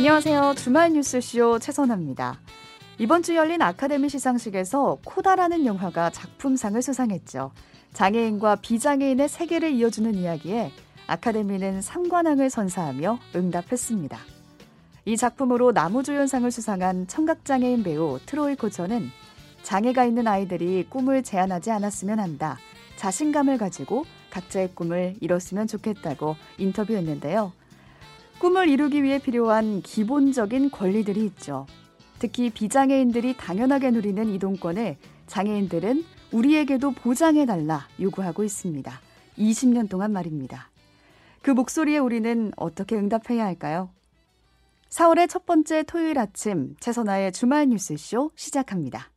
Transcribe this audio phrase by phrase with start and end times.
[0.00, 0.54] 안녕하세요.
[0.56, 2.40] 주말 뉴스쇼 최선아입니다.
[2.96, 7.52] 이번 주 열린 아카데미 시상식에서 코다라는 영화가 작품상을 수상했죠.
[7.92, 10.72] 장애인과 비장애인의 세계를 이어주는 이야기에
[11.06, 14.18] 아카데미는 상관왕을 선사하며 응답했습니다.
[15.04, 19.10] 이 작품으로 나무조연상을 수상한 청각장애인 배우 트로이 코처는
[19.64, 22.56] 장애가 있는 아이들이 꿈을 제한하지 않았으면 한다.
[22.96, 27.52] 자신감을 가지고 각자의 꿈을 이뤘으면 좋겠다고 인터뷰했는데요.
[28.40, 31.66] 꿈을 이루기 위해 필요한 기본적인 권리들이 있죠.
[32.18, 39.00] 특히 비장애인들이 당연하게 누리는 이동권을 장애인들은 우리에게도 보장해달라 요구하고 있습니다.
[39.36, 40.70] 20년 동안 말입니다.
[41.42, 43.90] 그 목소리에 우리는 어떻게 응답해야 할까요?
[44.88, 49.10] 4월의 첫 번째 토요일 아침 최선아의 주말 뉴스쇼 시작합니다.